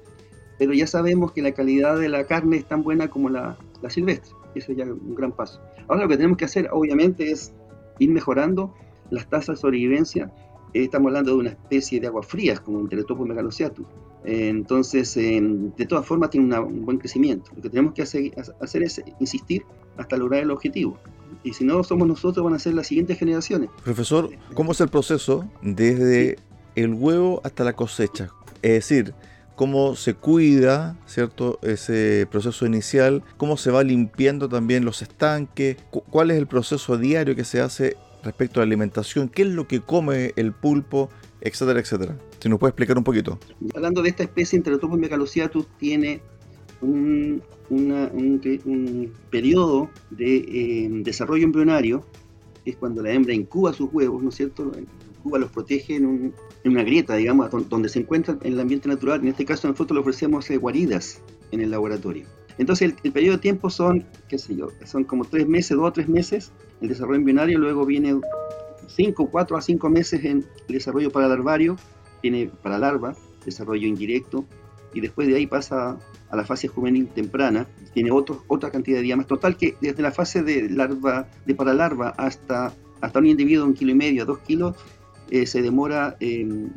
pero 0.58 0.72
ya 0.72 0.86
sabemos 0.86 1.32
que 1.32 1.42
la 1.42 1.52
calidad 1.52 1.98
de 1.98 2.08
la 2.08 2.24
carne 2.24 2.56
es 2.56 2.64
tan 2.64 2.82
buena 2.82 3.08
como 3.08 3.28
la, 3.28 3.58
la 3.82 3.90
silvestre. 3.90 4.32
Eso 4.54 4.72
ya 4.72 4.84
es 4.84 4.90
un 4.90 5.14
gran 5.14 5.32
paso. 5.32 5.60
Ahora 5.88 6.02
lo 6.02 6.08
que 6.08 6.16
tenemos 6.16 6.38
que 6.38 6.44
hacer, 6.44 6.68
obviamente, 6.72 7.30
es 7.30 7.52
ir 7.98 8.10
mejorando 8.10 8.74
las 9.10 9.28
tasas 9.28 9.56
de 9.56 9.60
sobrevivencia. 9.60 10.32
estamos 10.72 11.08
hablando 11.08 11.32
de 11.32 11.38
una 11.38 11.50
especie 11.50 12.00
de 12.00 12.06
aguas 12.06 12.26
frías, 12.26 12.60
como 12.60 12.78
un 12.78 12.88
Teletopo 12.88 13.26
megaloceatus. 13.26 13.86
Entonces, 14.24 15.14
de 15.14 15.86
todas 15.88 16.06
formas, 16.06 16.30
tiene 16.30 16.58
un 16.58 16.84
buen 16.84 16.98
crecimiento. 16.98 17.50
Lo 17.56 17.62
que 17.62 17.70
tenemos 17.70 17.94
que 17.94 18.02
hacer, 18.02 18.82
es 18.82 19.02
insistir 19.18 19.64
hasta 19.96 20.16
lograr 20.16 20.42
el 20.42 20.50
objetivo. 20.50 20.98
Y 21.42 21.54
si 21.54 21.64
no 21.64 21.82
somos 21.82 22.06
nosotros, 22.06 22.44
van 22.44 22.54
a 22.54 22.58
ser 22.58 22.74
las 22.74 22.86
siguientes 22.86 23.18
generaciones. 23.18 23.70
Profesor, 23.82 24.30
¿cómo 24.54 24.72
es 24.72 24.80
el 24.80 24.88
proceso 24.88 25.48
desde 25.60 26.38
el 26.76 26.94
huevo 26.94 27.40
hasta 27.42 27.64
la 27.64 27.72
cosecha? 27.72 28.30
Es 28.62 28.72
decir, 28.88 29.12
cómo 29.56 29.96
se 29.96 30.14
cuida, 30.14 30.96
¿cierto? 31.06 31.58
Ese 31.62 32.28
proceso 32.30 32.64
inicial, 32.64 33.24
cómo 33.36 33.56
se 33.56 33.70
va 33.70 33.82
limpiando 33.82 34.48
también 34.48 34.84
los 34.84 35.02
estanques, 35.02 35.76
cuál 35.90 36.30
es 36.30 36.38
el 36.38 36.46
proceso 36.46 36.96
diario 36.96 37.34
que 37.34 37.44
se 37.44 37.60
hace 37.60 37.96
respecto 38.22 38.60
a 38.60 38.62
la 38.62 38.68
alimentación, 38.68 39.28
qué 39.28 39.42
es 39.42 39.48
lo 39.48 39.66
que 39.66 39.80
come 39.80 40.32
el 40.36 40.52
pulpo, 40.52 41.10
etcétera, 41.42 41.80
etcétera. 41.80 42.16
Si 42.38 42.48
nos 42.48 42.58
puede 42.58 42.70
explicar 42.70 42.96
un 42.96 43.04
poquito. 43.04 43.38
Hablando 43.74 44.00
de 44.00 44.08
esta 44.10 44.22
especie, 44.22 44.56
Interatopus 44.56 44.98
megaloceatus 44.98 45.66
tiene 45.78 46.22
un, 46.80 47.42
un, 47.68 49.12
periodo 49.30 49.90
de 50.10 50.36
eh, 50.36 50.88
desarrollo 51.02 51.44
embrionario, 51.44 52.04
es 52.64 52.76
cuando 52.76 53.02
la 53.02 53.12
hembra 53.12 53.34
incuba 53.34 53.72
sus 53.72 53.92
huevos, 53.92 54.22
¿no 54.22 54.28
es 54.28 54.36
cierto? 54.36 54.70
Incuba 55.16 55.38
los 55.38 55.50
protege 55.50 55.96
en, 55.96 56.32
una 56.64 56.82
grieta, 56.84 57.16
digamos, 57.16 57.50
donde 57.68 57.88
se 57.88 58.00
encuentra 58.00 58.38
en 58.42 58.52
el 58.52 58.60
ambiente 58.60 58.88
natural. 58.88 59.20
En 59.20 59.28
este 59.28 59.44
caso 59.44 59.66
nosotros 59.66 59.96
le 59.96 60.00
ofrecemos 60.00 60.48
eh, 60.50 60.56
guaridas 60.56 61.20
en 61.50 61.60
el 61.60 61.70
laboratorio. 61.70 62.26
Entonces 62.58 62.94
el, 63.02 63.12
periodo 63.12 63.36
de 63.36 63.42
tiempo 63.42 63.68
son, 63.68 64.04
qué 64.28 64.38
sé 64.38 64.54
yo, 64.54 64.68
son 64.84 65.04
como 65.04 65.24
tres 65.24 65.48
meses, 65.48 65.76
dos 65.76 65.88
o 65.88 65.92
tres 65.92 66.08
meses 66.08 66.52
el 66.80 66.88
desarrollo 66.88 67.16
embrionario, 67.16 67.58
luego 67.58 67.86
viene 67.86 68.20
cinco, 68.88 69.28
cuatro 69.30 69.56
a 69.56 69.62
cinco 69.62 69.88
meses 69.88 70.24
en 70.24 70.44
desarrollo 70.68 71.10
para 71.10 71.28
larvario, 71.28 71.76
tiene 72.20 72.50
para 72.62 72.78
larva, 72.78 73.14
desarrollo 73.44 73.86
indirecto, 73.86 74.44
y 74.94 75.00
después 75.00 75.28
de 75.28 75.36
ahí 75.36 75.46
pasa 75.46 75.98
a 76.30 76.36
la 76.36 76.44
fase 76.44 76.68
juvenil 76.68 77.08
temprana, 77.08 77.66
tiene 77.94 78.10
otro, 78.10 78.44
otra 78.46 78.70
cantidad 78.70 78.98
de 78.98 79.02
días. 79.02 79.26
Total 79.26 79.56
que 79.56 79.74
desde 79.80 80.02
la 80.02 80.12
fase 80.12 80.42
de 80.42 80.68
larva, 80.68 81.28
de 81.46 81.54
paralarva 81.54 82.10
hasta, 82.10 82.72
hasta 83.00 83.18
un 83.18 83.26
individuo 83.26 83.64
de 83.64 83.70
un 83.70 83.74
kilo 83.74 83.92
y 83.92 83.94
medio 83.94 84.22
a 84.22 84.26
dos 84.26 84.38
kilos, 84.38 84.76
eh, 85.30 85.46
se 85.46 85.62
demora 85.62 86.16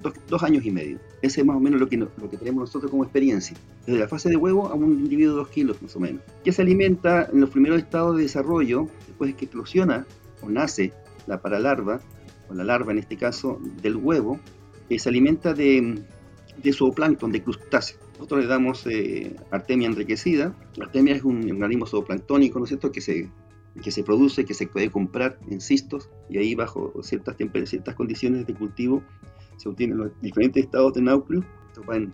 dos, 0.02 0.14
dos, 0.30 0.44
años 0.44 0.66
y 0.66 0.72
medio. 0.72 1.00
Ese 1.22 1.42
es 1.42 1.48
más 1.48 1.58
o 1.58 1.60
menos 1.60 1.80
lo 1.80 1.90
que, 1.90 1.98
lo 1.98 2.30
que 2.30 2.38
tenemos 2.38 2.62
nosotros 2.62 2.90
como 2.90 3.04
experiencia. 3.04 3.58
Desde 3.86 4.00
la 4.00 4.08
fase 4.08 4.30
de 4.30 4.38
huevo 4.38 4.68
a 4.68 4.76
un 4.76 4.94
individuo 4.94 5.34
de 5.34 5.40
dos 5.40 5.50
kilos 5.50 5.82
más 5.82 5.94
o 5.96 6.00
menos. 6.00 6.22
Que 6.44 6.54
se 6.54 6.62
alimenta 6.62 7.28
en 7.32 7.42
los 7.42 7.50
primeros 7.50 7.80
estados 7.80 8.16
de 8.16 8.24
desarrollo, 8.24 8.88
después 9.08 9.32
de 9.32 9.36
que 9.36 9.46
eclosiona 9.46 10.06
o 10.42 10.50
nace 10.50 10.94
la 11.28 11.42
paralarva, 11.42 12.02
o 12.50 12.54
la 12.54 12.64
larva 12.64 12.92
en 12.92 13.00
este 13.00 13.18
caso, 13.18 13.60
del 13.82 13.96
huevo, 13.96 14.40
que 14.90 15.00
se 15.00 15.10
alimenta 15.10 15.54
de, 15.54 16.04
de 16.62 16.74
zooplancton, 16.74 17.32
de 17.32 17.44
crustáceos. 17.44 18.00
Nosotros 18.14 18.42
le 18.42 18.48
damos 18.48 18.86
eh, 18.88 19.36
artemia 19.52 19.88
enriquecida. 19.88 20.56
Artemia 20.80 21.16
es 21.16 21.24
un 21.24 21.52
organismo 21.52 21.86
zooplanctónico, 21.86 22.60
¿no 22.60 22.66
es 22.66 22.70
cierto?, 22.70 22.92
que 22.92 23.02
se, 23.02 23.30
que 23.84 23.92
se 23.92 24.04
produce, 24.04 24.46
que 24.46 24.54
se 24.54 24.68
puede 24.68 24.90
comprar 24.90 25.38
en 25.50 25.60
cistos 25.60 26.10
y 26.30 26.38
ahí 26.38 26.56
bajo 26.56 26.94
ciertas, 27.04 27.36
ciertas 27.66 27.96
condiciones 27.96 28.48
de 28.48 28.54
cultivo 28.54 29.04
se 29.58 29.70
obtienen 29.70 29.98
los 29.98 30.12
diferentes 30.22 30.64
estados 30.64 30.94
de 30.94 31.02
núcleo. 31.02 31.44
van 31.86 32.14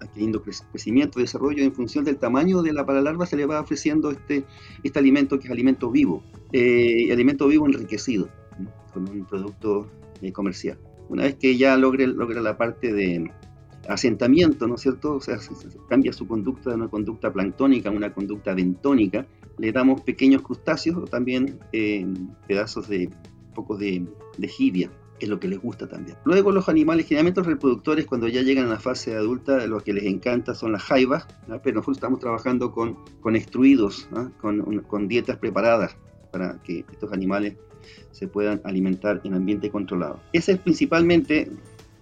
adquiriendo 0.00 0.40
crecimiento, 0.40 1.18
desarrollo 1.18 1.62
en 1.62 1.74
función 1.74 2.04
del 2.04 2.16
tamaño 2.16 2.62
de 2.62 2.72
la 2.72 2.86
paralarva 2.86 3.26
se 3.26 3.36
le 3.36 3.44
va 3.44 3.60
ofreciendo 3.60 4.10
este, 4.10 4.44
este 4.82 4.98
alimento 4.98 5.38
que 5.38 5.46
es 5.46 5.50
alimento 5.50 5.90
vivo, 5.90 6.22
eh, 6.52 7.12
alimento 7.12 7.48
vivo 7.48 7.66
enriquecido 7.66 8.28
con 8.92 9.08
un 9.08 9.24
producto 9.24 9.90
eh, 10.22 10.32
comercial. 10.32 10.78
Una 11.08 11.24
vez 11.24 11.36
que 11.36 11.56
ya 11.56 11.76
logre, 11.76 12.06
logra 12.06 12.40
la 12.40 12.56
parte 12.56 12.92
de, 12.92 13.30
asentamiento, 13.88 14.66
¿no 14.66 14.76
es 14.76 14.82
cierto? 14.82 15.14
O 15.14 15.20
sea, 15.20 15.38
cambia 15.88 16.12
su 16.12 16.26
conducta 16.26 16.70
de 16.70 16.76
una 16.76 16.88
conducta 16.88 17.32
planctónica 17.32 17.88
a 17.88 17.92
una 17.92 18.12
conducta 18.12 18.54
bentónica. 18.54 19.26
Le 19.58 19.72
damos 19.72 20.00
pequeños 20.00 20.42
crustáceos 20.42 20.96
o 20.96 21.04
también 21.04 21.58
eh, 21.72 22.06
pedazos 22.46 22.88
de 22.88 23.10
pocos 23.54 23.78
de, 23.78 24.04
de 24.36 24.48
jibia, 24.48 24.90
es 25.20 25.28
lo 25.28 25.38
que 25.38 25.46
les 25.46 25.60
gusta 25.60 25.88
también. 25.88 26.16
Luego 26.24 26.50
los 26.50 26.68
animales, 26.68 27.06
generalmente 27.06 27.40
los 27.40 27.46
reproductores, 27.46 28.06
cuando 28.06 28.26
ya 28.26 28.42
llegan 28.42 28.66
a 28.66 28.70
la 28.70 28.80
fase 28.80 29.14
adulta, 29.14 29.64
lo 29.66 29.80
que 29.80 29.92
les 29.92 30.04
encanta 30.04 30.54
son 30.54 30.72
las 30.72 30.82
jaivas, 30.82 31.28
pero 31.62 31.76
nosotros 31.76 31.98
estamos 31.98 32.18
trabajando 32.18 32.72
con, 32.72 32.98
con 33.20 33.36
extruidos, 33.36 34.08
con, 34.40 34.80
con 34.82 35.06
dietas 35.06 35.36
preparadas 35.38 35.96
para 36.32 36.60
que 36.62 36.84
estos 36.90 37.12
animales 37.12 37.56
se 38.12 38.28
puedan 38.28 38.60
alimentar 38.64 39.20
en 39.24 39.34
ambiente 39.34 39.70
controlado. 39.70 40.20
Esa 40.32 40.52
es 40.52 40.58
principalmente 40.58 41.50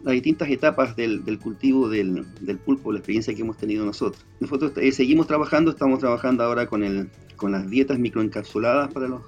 las 0.02 0.12
distintas 0.14 0.48
etapas 0.50 0.96
del, 0.96 1.22
cultivo 1.40 1.88
del, 1.88 2.26
pulpo, 2.64 2.92
la 2.92 2.98
experiencia 2.98 3.34
que 3.34 3.42
hemos 3.42 3.56
tenido 3.56 3.84
nosotros. 3.84 4.24
Nosotros 4.40 4.72
eh, 4.76 4.92
seguimos 4.92 5.26
trabajando, 5.26 5.70
estamos 5.70 6.00
trabajando 6.00 6.42
ahora 6.42 6.66
con, 6.66 6.82
el, 6.82 7.08
con 7.36 7.52
las 7.52 7.68
dietas 7.70 7.98
microencapsuladas 7.98 8.92
para 8.92 9.08
los, 9.08 9.22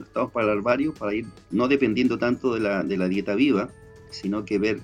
estados 0.00 0.30
para 0.30 0.46
larvario, 0.46 0.94
para 0.94 1.14
ir 1.14 1.26
no 1.50 1.68
dependiendo 1.68 2.18
tanto 2.18 2.54
de 2.54 2.60
la, 2.60 2.84
de 2.84 2.96
la 2.96 3.08
dieta 3.08 3.34
viva, 3.34 3.70
sino 4.10 4.44
que 4.44 4.58
ver 4.58 4.80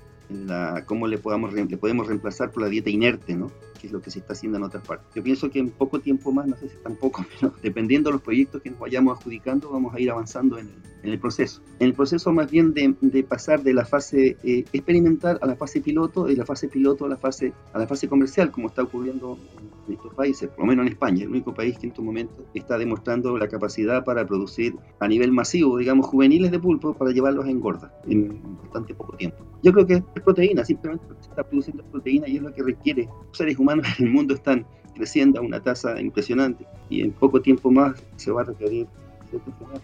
cómo 0.86 1.06
le, 1.06 1.18
podamos, 1.18 1.52
le 1.52 1.76
podemos 1.76 2.08
reemplazar 2.08 2.50
por 2.50 2.62
la 2.62 2.68
dieta 2.68 2.90
inerte, 2.90 3.36
¿no? 3.36 3.52
Que 3.76 3.86
es 3.86 3.92
lo 3.92 4.00
que 4.00 4.10
se 4.10 4.20
está 4.20 4.32
haciendo 4.32 4.58
en 4.58 4.64
otras 4.64 4.86
partes. 4.86 5.06
Yo 5.14 5.22
pienso 5.22 5.50
que 5.50 5.58
en 5.58 5.70
poco 5.70 6.00
tiempo 6.00 6.32
más, 6.32 6.46
no 6.46 6.56
sé 6.56 6.68
si 6.68 6.76
tampoco, 6.82 7.24
pero 7.40 7.52
dependiendo 7.62 8.10
de 8.10 8.14
los 8.14 8.22
proyectos 8.22 8.62
que 8.62 8.70
nos 8.70 8.78
vayamos 8.78 9.18
adjudicando, 9.18 9.70
vamos 9.70 9.94
a 9.94 10.00
ir 10.00 10.10
avanzando 10.10 10.58
en 10.58 10.70
el, 11.02 11.18
proceso. 11.20 11.62
En 11.78 11.88
el 11.88 11.94
proceso 11.94 12.32
más 12.32 12.50
bien 12.50 12.74
de, 12.74 13.22
pasar 13.22 13.62
de 13.62 13.74
la 13.74 13.84
fase 13.84 14.36
eh, 14.42 14.64
experimental 14.72 15.38
a 15.40 15.46
la 15.46 15.56
fase 15.56 15.80
piloto, 15.80 16.24
de 16.24 16.36
la 16.36 16.44
fase 16.44 16.68
piloto 16.68 17.04
a 17.04 17.08
la 17.08 17.16
fase, 17.16 17.52
a 17.72 17.78
la 17.78 17.86
fase 17.86 18.08
comercial, 18.08 18.50
como 18.50 18.68
está 18.68 18.82
ocurriendo 18.82 19.38
en 19.86 19.94
estos 19.94 20.14
países, 20.14 20.48
por 20.48 20.60
lo 20.60 20.66
menos 20.66 20.86
en 20.86 20.92
España, 20.92 21.22
el 21.22 21.30
único 21.30 21.54
país 21.54 21.78
que 21.78 21.86
en 21.86 21.90
estos 21.90 22.04
momentos 22.04 22.44
está 22.54 22.76
demostrando 22.78 23.36
la 23.38 23.48
capacidad 23.48 24.04
para 24.04 24.26
producir 24.26 24.74
a 24.98 25.08
nivel 25.08 25.32
masivo, 25.32 25.78
digamos, 25.78 26.06
juveniles 26.06 26.50
de 26.50 26.58
pulpo 26.58 26.94
para 26.94 27.12
llevarlos 27.12 27.44
a 27.44 27.50
engorda 27.50 27.92
en 28.06 28.40
bastante 28.62 28.94
poco 28.94 29.16
tiempo. 29.16 29.44
Yo 29.62 29.72
creo 29.72 29.86
que 29.86 29.94
es 29.94 30.22
proteína, 30.22 30.64
simplemente 30.64 31.04
se 31.20 31.30
está 31.30 31.42
produciendo 31.42 31.84
proteína 31.84 32.28
y 32.28 32.36
es 32.36 32.42
lo 32.42 32.52
que 32.52 32.62
requiere 32.62 33.08
seres 33.32 33.58
humanos 33.58 33.65
en 33.72 34.06
el 34.06 34.10
mundo 34.10 34.34
están 34.34 34.66
creciendo 34.94 35.40
a 35.40 35.42
una 35.42 35.60
tasa 35.60 36.00
impresionante 36.00 36.66
y 36.88 37.02
en 37.02 37.12
poco 37.12 37.40
tiempo 37.40 37.70
más 37.70 38.02
se 38.16 38.30
va 38.30 38.42
a 38.42 38.44
requerir 38.44 38.86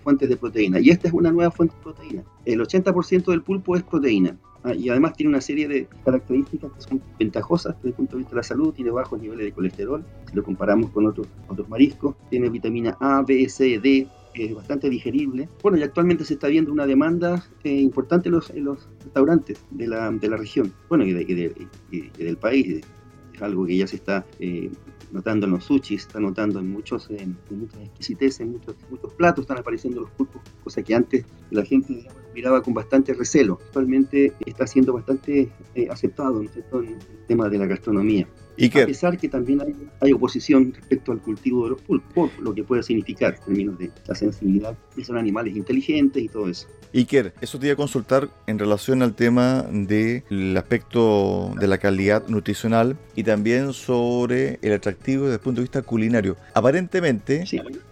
fuentes 0.03 0.29
de 0.29 0.37
proteína. 0.37 0.81
Y 0.81 0.91
esta 0.91 1.09
es 1.09 1.15
una 1.15 1.31
nueva 1.31 1.51
fuente 1.51 1.75
de 1.77 1.83
proteína. 1.83 2.23
El 2.45 2.61
80% 2.61 3.25
del 3.27 3.43
pulpo 3.43 3.77
es 3.77 3.83
proteína. 3.83 4.37
Ah, 4.65 4.75
y 4.75 4.89
además 4.89 5.15
tiene 5.15 5.31
una 5.31 5.41
serie 5.41 5.67
de 5.67 5.89
características 6.05 6.71
que 6.73 6.81
son 6.81 7.03
ventajosas 7.19 7.75
desde 7.77 7.89
el 7.89 7.95
punto 7.95 8.13
de 8.13 8.19
vista 8.19 8.31
de 8.31 8.37
la 8.37 8.43
salud. 8.45 8.73
Tiene 8.73 8.91
bajos 8.93 9.21
niveles 9.21 9.47
de 9.47 9.53
colesterol, 9.53 10.05
si 10.29 10.37
lo 10.37 10.45
comparamos 10.45 10.91
con 10.91 11.07
otros, 11.07 11.27
otros 11.49 11.69
mariscos. 11.69 12.15
Tiene 12.31 12.49
vitamina 12.49 12.97
A, 13.01 13.23
B, 13.23 13.49
C, 13.49 13.81
D, 13.81 14.07
que 14.33 14.45
es 14.47 14.55
bastante 14.55 14.89
digerible. 14.89 15.49
Bueno, 15.63 15.79
y 15.79 15.83
actualmente 15.83 16.25
se 16.25 16.35
está 16.35 16.47
viendo 16.47 16.73
una 16.73 16.87
demanda 16.87 17.45
eh, 17.65 17.75
importante 17.75 18.29
en 18.29 18.35
los, 18.37 18.51
en 18.51 18.65
los, 18.65 18.89
restaurantes 19.03 19.63
de 19.71 19.89
la, 19.89 20.11
de 20.11 20.29
la 20.29 20.37
región, 20.37 20.73
bueno, 20.89 21.05
y, 21.05 21.13
del 21.13 22.37
país. 22.37 22.83
Algo 23.43 23.67
que 23.67 23.77
ya 23.77 23.87
se 23.87 23.97
está 23.97 24.25
eh, 24.39 24.71
notando 25.11 25.47
en 25.47 25.53
los 25.53 25.65
sushi, 25.65 25.99
se 25.99 26.07
está 26.07 26.21
notando 26.21 26.61
en, 26.61 26.71
muchos, 26.71 27.11
en, 27.11 27.37
muchas 27.51 27.81
exquisiteces, 27.83 28.41
en 28.41 28.53
muchos, 28.53 28.77
muchos 28.91 29.13
platos 29.15 29.43
están 29.43 29.59
apareciendo 29.59 30.01
los 30.01 30.11
pulpos, 30.13 30.43
cosa 30.65 30.83
que 30.83 30.95
antes 30.95 31.27
la 31.51 31.65
gente 31.65 32.07
miraba 32.35 32.63
con 32.63 32.75
bastante 32.75 33.15
recelo. 33.15 33.59
Actualmente 33.67 34.33
está 34.47 34.67
siendo 34.67 34.93
bastante 34.93 35.49
eh, 35.75 35.89
aceptado 35.91 36.41
en 36.41 36.49
el 36.49 36.99
tema 37.27 37.49
de 37.49 37.59
la 37.59 37.67
gastronomía. 37.67 38.27
A 38.59 38.87
pesar 38.87 39.19
que 39.19 39.29
también 39.29 39.63
hay, 40.01 40.13
oposición 40.13 40.73
respecto 40.75 41.11
al 41.11 41.21
cultivo 41.21 41.65
de 41.65 41.71
los 41.71 41.83
pulpos, 41.83 42.31
lo 42.39 42.55
que 42.55 42.63
puede 42.63 42.83
significar 42.83 43.35
en 43.35 43.45
términos 43.45 43.79
de 43.79 43.91
la 44.07 44.15
sensibilidad, 44.15 44.77
que 44.95 45.05
son 45.05 45.17
animales 45.17 45.57
inteligentes 45.57 46.23
y 46.23 46.29
todo 46.29 46.49
eso. 46.49 46.69
Iker, 46.95 47.33
eso 47.41 47.59
te 47.59 47.67
iba 47.67 47.73
a 47.73 47.77
consultar 47.77 48.29
en 48.47 48.59
relación 48.59 49.03
al 49.03 49.15
tema 49.15 49.63
del 49.63 50.57
aspecto 50.57 51.53
de 51.59 51.67
la 51.67 51.79
calidad 51.79 52.29
nutricional 52.29 52.99
y 53.17 53.25
también 53.25 53.73
sobre 53.73 54.59
el 54.61 54.75
atractivo 54.75 55.25
desde 55.25 55.37
el 55.37 55.41
punto 55.41 55.61
de 55.61 55.65
vista 55.65 55.83
culinario. 55.83 56.37
Aparentemente, 56.53 57.45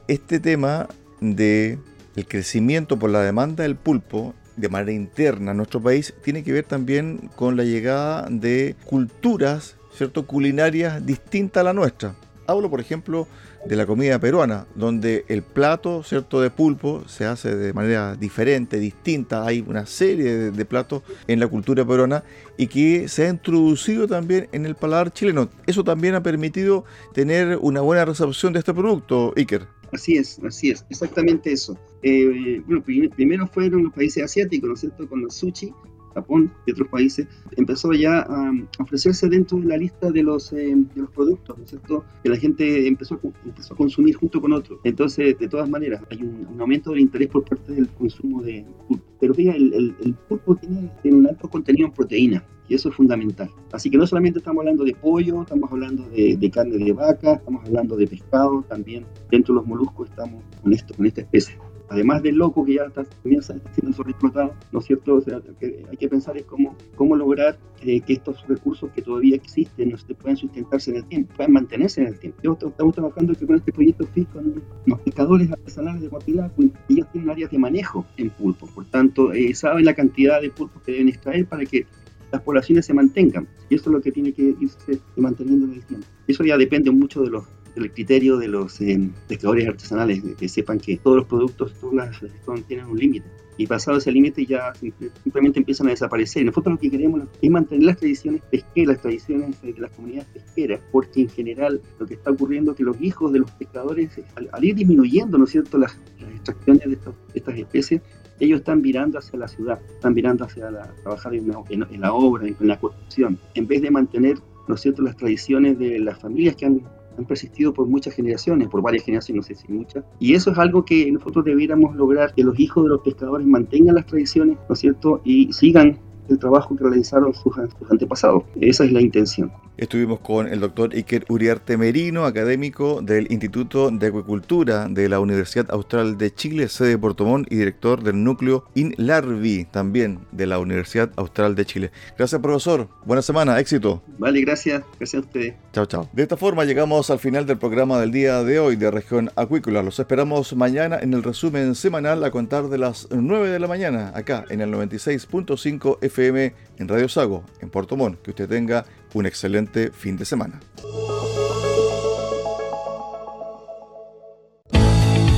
este 0.09 0.41
tema 0.41 0.89
de 1.21 1.79
el 2.17 2.26
crecimiento 2.26 2.99
por 2.99 3.11
la 3.11 3.23
demanda 3.23 3.62
del 3.62 3.76
pulpo 3.76 4.35
de 4.57 4.69
manera 4.69 4.93
interna 4.93 5.52
en 5.52 5.57
nuestro 5.57 5.81
país 5.81 6.14
tiene 6.23 6.43
que 6.43 6.52
ver 6.52 6.64
también 6.64 7.31
con 7.37 7.57
la 7.57 7.64
llegada 7.64 8.26
de 8.31 8.76
culturas 8.85 9.76
¿cierto? 9.95 10.26
culinarias 10.26 11.05
distintas 11.05 11.61
a 11.62 11.64
la 11.64 11.73
nuestra. 11.73 12.14
Hablo, 12.50 12.71
por 12.71 12.80
ejemplo, 12.80 13.26
de 13.66 13.76
la 13.76 13.87
comida 13.87 14.19
peruana, 14.19 14.66
donde 14.75 15.25
el 15.28 15.42
plato 15.42 16.02
cierto 16.02 16.40
de 16.40 16.50
pulpo 16.50 17.04
se 17.07 17.25
hace 17.26 17.54
de 17.54 17.73
manera 17.73 18.16
diferente, 18.16 18.78
distinta. 18.78 19.47
Hay 19.47 19.64
una 19.66 19.87
serie 19.87 20.50
de, 20.50 20.64
platos 20.64 21.02
en 21.26 21.40
la 21.40 21.49
cultura 21.49 21.85
peruana 21.85 22.25
y 22.57 22.66
que 22.66 23.09
se 23.09 23.26
ha 23.26 23.28
introducido 23.28 24.07
también 24.07 24.49
en 24.52 24.66
el 24.66 24.75
paladar 24.75 25.12
chileno. 25.12 25.49
Eso 25.66 25.85
también 25.85 26.14
ha 26.14 26.23
permitido 26.23 26.85
tener 27.12 27.59
una 27.61 27.80
buena 27.80 28.04
recepción 28.04 28.52
de 28.52 28.61
este 28.61 28.75
producto, 28.75 29.33
Iker. 29.37 29.66
Así 29.92 30.16
es, 30.16 30.38
así 30.47 30.71
es, 30.71 30.85
exactamente 30.88 31.52
eso. 31.52 31.76
Eh, 32.02 32.62
bueno, 32.66 32.83
primero 33.14 33.47
fueron 33.49 33.85
los 33.85 33.92
países 33.92 34.23
asiáticos, 34.23 34.69
¿no 34.69 34.75
es 34.75 34.80
cierto?, 34.80 35.09
con 35.09 35.23
el 35.23 35.30
sushi, 35.30 35.73
Japón 36.14 36.52
y 36.67 36.73
otros 36.73 36.88
países, 36.88 37.26
empezó 37.57 37.93
ya 37.93 38.21
a 38.21 38.52
ofrecerse 38.79 39.29
dentro 39.29 39.59
de 39.59 39.67
la 39.67 39.76
lista 39.76 40.11
de 40.11 40.23
los, 40.23 40.52
eh, 40.52 40.75
de 40.75 41.00
los 41.00 41.11
productos, 41.11 41.57
¿no 41.57 41.64
es 41.64 41.71
cierto?, 41.71 42.05
que 42.23 42.29
la 42.29 42.37
gente 42.37 42.87
empezó 42.87 43.14
a, 43.14 43.21
empezó 43.45 43.75
a 43.75 43.76
consumir 43.76 44.17
junto 44.17 44.40
con 44.40 44.52
otros. 44.52 44.81
Entonces, 44.85 45.38
de 45.38 45.49
todas 45.49 45.69
maneras, 45.69 46.02
hay 46.11 46.23
un, 46.23 46.61
aumento 46.61 46.90
del 46.90 47.00
interés 47.00 47.29
por 47.29 47.45
parte 47.45 47.73
del 47.73 47.88
consumo 47.88 48.43
de 48.43 48.64
pulpo. 48.87 49.05
Pero 49.19 49.35
fíjate, 49.35 49.59
el, 49.59 50.14
pulpo 50.29 50.57
tiene, 50.57 50.90
tiene 51.02 51.19
un 51.19 51.26
alto 51.26 51.49
contenido 51.49 51.87
en 51.87 51.93
proteína, 51.93 52.45
y 52.69 52.75
eso 52.75 52.88
es 52.88 52.95
fundamental. 52.95 53.50
Así 53.73 53.90
que 53.90 53.99
no 53.99 54.07
solamente 54.07 54.38
estamos 54.38 54.61
hablando 54.61 54.85
de 54.85 54.95
pollo, 54.95 55.43
estamos 55.43 55.71
hablando 55.73 56.09
de, 56.09 56.37
de, 56.37 56.50
carne 56.50 56.79
de 56.79 56.93
vaca, 56.93 57.35
estamos 57.35 57.64
hablando 57.67 57.97
de 57.97 58.07
pescado, 58.07 58.64
también 58.69 59.05
dentro 59.31 59.55
de 59.55 59.61
los 59.61 59.67
moluscos 59.67 60.09
estamos 60.09 60.43
con 60.62 60.73
esto, 60.73 60.95
con 60.95 61.07
esta 61.07 61.23
especie. 61.23 61.57
Además 61.91 62.23
del 62.23 62.37
loco 62.37 62.65
que 62.65 62.75
ya 62.75 62.85
está, 62.85 63.05
siendo 63.23 63.93
sobreexplotado, 63.93 64.55
¿no 64.73 64.79
es 64.79 64.87
cierto? 64.87 65.17
O 65.17 65.21
sea, 65.21 65.41
que 65.59 65.85
hay 65.91 65.97
que 65.97 66.09
pensar 66.09 66.37
es 66.37 66.45
cómo, 66.45 66.77
cómo 66.95 67.17
lograr 67.17 67.59
eh, 67.83 68.01
que 68.01 68.15
estos 68.15 68.47
recursos 68.47 68.91
que 68.93 69.03
todavía 69.03 69.37
existen 69.37 69.91
no 69.91 69.97
puedan 70.17 70.37
sustentarse 70.37 70.93
en 70.93 70.99
el 70.99 71.05
tiempo, 71.07 71.35
puedan 71.37 71.53
mantenerse 71.53 72.01
en 72.01 72.09
el 72.09 72.19
tiempo. 72.19 72.39
estamos 72.69 72.95
trabajando 72.95 73.35
con 73.35 73.57
este 73.57 73.73
proyecto 73.73 74.07
FIS 74.07 74.29
con 74.29 74.63
los 74.87 75.01
pescadores 75.01 75.51
artesanales 75.51 76.03
de 76.03 76.09
Guapilaco 76.09 76.63
ellos 76.89 77.07
tienen 77.13 77.31
áreas 77.31 77.51
de 77.51 77.59
manejo 77.59 78.07
en 78.17 78.31
pulpo, 78.31 78.67
por 78.67 78.85
tanto, 78.87 79.33
eh, 79.33 79.55
saben 79.55 79.85
la 79.85 79.95
cantidad 79.95 80.41
de 80.41 80.51
pulpos 80.51 80.83
que 80.83 80.93
deben 80.93 81.09
extraer 81.09 81.47
para 81.47 81.65
que 81.65 81.87
las 82.31 82.43
poblaciones 82.43 82.87
se 82.87 82.95
mantengan. 82.95 83.49
Y 83.69 83.75
eso 83.75 83.91
es 83.91 83.95
lo 83.95 84.01
que 84.01 84.13
tiene 84.13 84.33
que 84.33 84.55
irse 84.61 85.01
manteniendo 85.17 85.67
en 85.67 85.75
el 85.75 85.85
tiempo. 85.85 86.07
Eso 86.29 86.45
ya 86.45 86.57
depende 86.57 86.91
mucho 86.91 87.23
de 87.23 87.31
los 87.31 87.45
del 87.75 87.93
criterio 87.93 88.37
de 88.37 88.49
los 88.49 88.81
eh, 88.81 89.11
pescadores 89.29 89.69
artesanales, 89.69 90.23
que 90.39 90.49
sepan 90.49 90.79
que 90.79 90.97
todos 90.97 91.19
los 91.19 91.27
productos, 91.27 91.75
todas 91.81 92.21
las 92.23 92.67
tienen 92.67 92.87
un 92.87 92.99
límite. 92.99 93.27
Y 93.61 93.67
pasado 93.67 93.99
ese 93.99 94.11
límite 94.11 94.47
ya 94.47 94.73
simplemente 94.75 95.59
empiezan 95.59 95.89
a 95.89 95.91
desaparecer. 95.91 96.47
Nosotros 96.47 96.77
lo 96.77 96.81
que 96.81 96.91
queremos 96.91 97.25
es 97.43 97.50
mantener 97.50 97.85
las 97.85 97.99
tradiciones 97.99 98.41
pesqueras, 98.50 98.95
las 98.95 99.03
tradiciones 99.03 99.61
de 99.61 99.75
las 99.79 99.91
comunidades 99.91 100.29
pesqueras, 100.33 100.81
porque 100.91 101.21
en 101.21 101.29
general 101.29 101.83
lo 101.99 102.07
que 102.07 102.15
está 102.15 102.31
ocurriendo 102.31 102.71
es 102.71 102.79
que 102.79 102.85
los 102.85 102.99
hijos 103.03 103.31
de 103.35 103.41
los 103.41 103.50
pescadores, 103.50 104.19
al, 104.35 104.65
ir 104.65 104.77
disminuyendo, 104.77 105.37
¿no 105.37 105.45
es 105.45 105.50
cierto?, 105.50 105.77
las, 105.77 105.95
extracciones 106.35 106.89
de, 106.89 106.99
estas 107.35 107.59
especies, 107.59 108.00
ellos 108.39 108.61
están 108.61 108.81
mirando 108.81 109.19
hacia 109.19 109.39
la 109.39 109.47
ciudad, 109.47 109.79
están 109.95 110.15
mirando 110.15 110.45
hacia 110.47 110.71
la, 110.71 110.95
trabajar 111.03 111.35
en, 111.35 111.53
en, 111.69 112.00
la 112.00 112.15
obra, 112.15 112.47
en, 112.47 112.57
la 112.67 112.81
construcción, 112.81 113.39
en 113.55 113.67
vez 113.67 113.83
de 113.83 113.91
mantener, 113.91 114.39
¿no 114.69 114.75
es 114.75 114.81
cierto?, 114.81 115.03
las 115.03 115.19
tradiciones 115.19 115.79
de 115.79 115.99
las 115.99 116.19
familias 116.19 116.57
que 116.57 116.65
han 116.65 116.81
han 117.19 117.25
persistido 117.25 117.73
por 117.73 117.87
muchas 117.87 118.14
generaciones, 118.14 118.69
por 118.69 118.83
varias 118.83 119.05
generaciones, 119.05 119.49
no 119.49 119.55
sé 119.55 119.61
si 119.61 119.73
muchas. 119.73 120.05
Y 120.19 120.35
eso 120.35 120.50
es 120.50 120.59
algo 120.59 120.85
que 120.85 121.11
nosotros 121.12 121.45
debiéramos 121.45 121.95
lograr, 121.97 122.35
que 122.35 122.43
los 122.43 122.59
hijos 122.59 122.85
de 122.85 122.90
los 122.90 123.00
pescadores 123.02 123.47
mantengan 123.47 123.95
las 123.95 124.07
tradiciones, 124.07 124.59
¿no 124.69 124.73
es 124.73 124.79
cierto? 124.79 125.21
Y 125.25 125.52
sigan 125.52 125.99
el 126.31 126.39
trabajo 126.39 126.77
que 126.77 126.85
realizaron 126.85 127.35
sus, 127.35 127.53
antepasados. 127.91 128.45
Esa 128.61 128.85
es 128.85 128.93
la 128.93 129.01
intención. 129.01 129.51
Estuvimos 129.77 130.21
con 130.21 130.47
el 130.47 130.61
doctor 130.61 130.93
Iker 130.93 131.25
Uriarte 131.31 131.79
Merino, 131.79 132.27
académico 132.27 133.01
del 133.01 133.33
Instituto 133.33 133.91
de 133.91 134.09
Acuicultura 134.09 134.89
de 134.89 135.09
la 135.09 135.21
Universidad 135.21 135.71
Austral 135.71 136.19
de 136.19 136.35
Chile, 136.35 136.69
sede 136.69 136.91
de 136.91 136.99
Puerto 136.99 137.25
Montt 137.25 137.51
y 137.51 137.57
director 137.57 138.03
del 138.03 138.23
núcleo 138.23 138.67
INLARVI, 138.75 139.67
también 139.71 140.21
de 140.33 140.47
la 140.47 140.59
Universidad 140.59 141.11
Austral 141.17 141.55
de 141.55 141.65
Chile. 141.65 141.93
Gracias, 142.19 142.43
profesor. 142.43 142.89
Buena 143.07 143.23
semana, 143.23 143.59
éxito. 143.59 144.03
Vale, 144.19 144.43
gracias. 144.43 144.83
Gracias 144.99 145.23
a 145.23 145.27
ustedes. 145.27 145.55
Chao, 145.73 145.87
chao. 145.87 146.09
De 146.13 146.25
esta 146.25 146.37
forma 146.37 146.65
llegamos 146.67 147.09
al 147.09 147.19
final 147.19 147.47
del 147.47 147.57
programa 147.57 147.99
del 147.99 148.13
día 148.13 148.43
de 148.45 148.59
hoy 148.59 148.77
de 148.77 148.91
Región 148.91 149.31
Acuícola. 149.35 149.83
Los 149.83 149.99
esperamos 149.99 150.55
mañana 150.55 150.99
en 151.01 151.15
el 151.15 151.23
resumen 151.23 151.75
semanal 151.75 152.23
a 152.23 152.31
contar 152.31 152.69
de 152.69 152.77
las 152.77 153.09
9 153.11 153.49
de 153.49 153.59
la 153.59 153.67
mañana, 153.67 154.13
acá 154.15 154.45
en 154.51 154.61
el 154.61 154.71
96.5 154.71 155.99
FM 156.03 156.20
en 156.29 156.89
Radio 156.89 157.09
Sago, 157.09 157.45
en 157.61 157.71
Puerto 157.71 157.97
Montt. 157.97 158.23
Que 158.23 158.31
usted 158.31 158.49
tenga 158.49 158.85
un 159.15 159.27
excelente 159.27 159.91
fin 159.91 160.17
de 160.17 160.25
semana. 160.25 160.61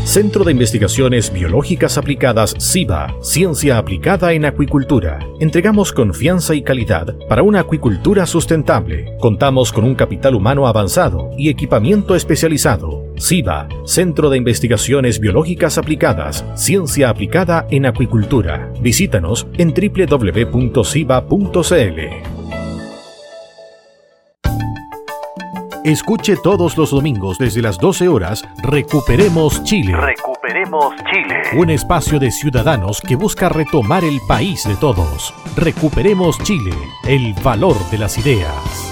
Centro 0.05 0.45
de 0.45 0.53
Investigaciones 0.53 1.33
Biológicas 1.33 1.97
Aplicadas 1.97 2.55
CIBA, 2.61 3.15
Ciencia 3.23 3.79
Aplicada 3.79 4.35
en 4.35 4.45
Acuicultura. 4.45 5.21
Entregamos 5.41 5.91
confianza 5.91 6.55
y 6.55 6.63
calidad 6.63 7.17
para 7.31 7.43
una 7.43 7.61
acuicultura 7.61 8.27
sustentable. 8.27 9.17
Contamos 9.21 9.73
con 9.73 9.85
un 9.85 9.95
capital 9.95 10.35
humano 10.35 10.67
avanzado 10.67 11.31
y 11.39 11.49
equipamiento 11.49 12.15
especializado. 12.15 13.02
CIBA, 13.23 13.69
Centro 13.85 14.31
de 14.31 14.39
Investigaciones 14.39 15.21
Biológicas 15.21 15.79
Aplicadas, 15.79 16.45
Ciencia 16.57 17.09
Aplicada 17.09 17.67
en 17.71 17.87
Acuicultura. 17.87 18.73
Visítanos 18.81 19.47
en 19.59 19.73
www.ciba.cl. 19.73 20.73
Escuche 25.85 26.37
todos 26.43 26.77
los 26.77 26.91
domingos 26.91 27.39
desde 27.39 27.63
las 27.63 27.79
12 27.79 28.09
horas 28.09 28.45
Recuperemos 28.63 29.63
Chile. 29.65 29.97
Recuperemos 29.97 30.95
Chile. 31.11 31.43
Un 31.57 31.71
espacio 31.71 32.19
de 32.19 32.31
ciudadanos 32.31 33.01
que 33.01 33.17
busca 33.17 33.49
retomar 33.49 34.05
el 34.05 34.21
país 34.27 34.65
de 34.67 34.77
todos. 34.77 35.33
Recuperemos 35.57 36.39
Chile, 36.41 36.75
el 37.07 37.35
valor 37.43 37.77
de 37.91 37.99
las 37.99 38.19
ideas. 38.19 38.92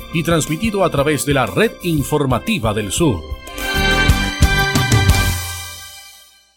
y 0.13 0.23
transmitido 0.23 0.83
a 0.83 0.89
través 0.89 1.25
de 1.25 1.33
la 1.33 1.45
Red 1.45 1.73
Informativa 1.83 2.73
del 2.73 2.91
Sur 2.91 3.40